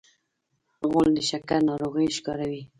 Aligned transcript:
غول 0.89 1.09
د 1.15 1.19
شکر 1.29 1.59
ناروغي 1.69 2.07
ښکاروي. 2.17 2.61